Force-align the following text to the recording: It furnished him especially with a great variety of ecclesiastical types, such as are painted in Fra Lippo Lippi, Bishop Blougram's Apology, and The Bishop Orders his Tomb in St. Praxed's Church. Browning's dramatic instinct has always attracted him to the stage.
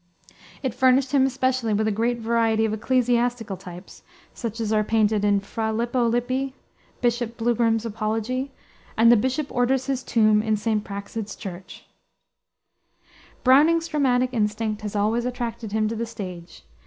It 0.63 0.73
furnished 0.73 1.11
him 1.11 1.27
especially 1.27 1.75
with 1.75 1.87
a 1.87 1.91
great 1.91 2.17
variety 2.19 2.65
of 2.65 2.73
ecclesiastical 2.73 3.55
types, 3.55 4.01
such 4.33 4.59
as 4.59 4.73
are 4.73 4.83
painted 4.83 5.23
in 5.23 5.39
Fra 5.41 5.71
Lippo 5.71 6.07
Lippi, 6.07 6.55
Bishop 7.01 7.37
Blougram's 7.37 7.85
Apology, 7.85 8.51
and 8.97 9.11
The 9.11 9.15
Bishop 9.15 9.51
Orders 9.51 9.85
his 9.85 10.01
Tomb 10.01 10.41
in 10.41 10.57
St. 10.57 10.83
Praxed's 10.83 11.35
Church. 11.35 11.85
Browning's 13.43 13.89
dramatic 13.89 14.31
instinct 14.33 14.81
has 14.81 14.95
always 14.95 15.23
attracted 15.23 15.71
him 15.71 15.87
to 15.87 15.95
the 15.95 16.07
stage. 16.07 16.63